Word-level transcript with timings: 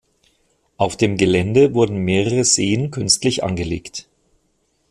Auf 0.77 0.97
dem 0.97 1.15
Gelände 1.15 1.75
wurden 1.75 1.97
mehrere 1.97 2.43
Seen 2.43 2.89
künstlich 2.89 3.43
angelegt. 3.43 4.09